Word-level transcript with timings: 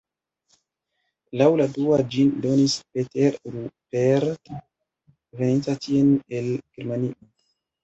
Laŭ 1.41 1.49
la 1.59 1.67
dua 1.75 1.99
ĝin 2.15 2.31
donis 2.45 2.79
"Peter 2.95 3.37
Rupert" 3.57 4.53
veninta 5.43 5.79
tien 5.87 6.13
el 6.43 6.53
Germanio. 6.59 7.33